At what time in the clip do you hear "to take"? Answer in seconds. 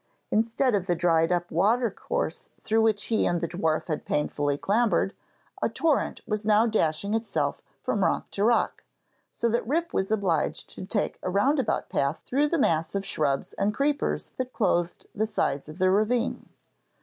10.71-11.19